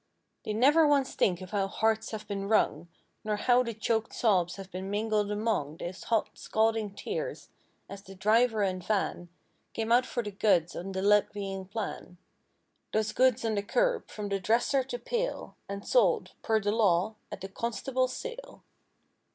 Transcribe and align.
They 0.45 0.53
never 0.53 0.87
once 0.87 1.13
think 1.13 1.41
of 1.41 1.51
how 1.51 1.67
hearts 1.67 2.09
have 2.09 2.27
been 2.27 2.47
wrung; 2.47 2.87
Nor 3.23 3.35
how 3.35 3.61
the 3.61 3.71
choked 3.75 4.15
sobs 4.15 4.55
have 4.55 4.71
been 4.71 4.89
mingled 4.89 5.29
among 5.31 5.77
Those 5.77 6.05
hot, 6.05 6.29
scalding 6.33 6.95
tears 6.95 7.49
as 7.87 8.01
the 8.01 8.15
driver 8.15 8.63
and 8.63 8.83
van 8.83 9.29
Came 9.73 9.91
out 9.91 10.07
for 10.07 10.23
the 10.23 10.31
goods 10.31 10.75
on 10.75 10.93
the 10.93 11.03
"levying" 11.03 11.65
plan— 11.67 12.17
Those 12.93 13.13
goods 13.13 13.45
on 13.45 13.53
the 13.53 13.61
curb, 13.61 14.07
from 14.09 14.29
the 14.29 14.39
dresser 14.39 14.83
to 14.85 14.97
pail, 14.97 15.55
And 15.69 15.87
sold, 15.87 16.31
per 16.41 16.59
the 16.59 16.71
law, 16.71 17.13
at 17.31 17.41
the 17.41 17.47
"Constable's 17.47 18.17
Sale." 18.17 18.63